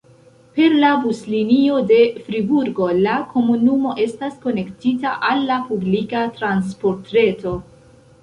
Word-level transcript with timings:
Per 0.53 0.75
la 0.83 0.87
buslinio 1.01 1.75
de 1.89 1.97
Friburgo 2.29 2.87
la 3.01 3.17
komunumo 3.35 3.93
estas 4.05 4.39
konektita 4.47 5.11
al 5.29 5.45
la 5.51 5.57
publika 5.67 6.23
transportreto. 6.41 7.53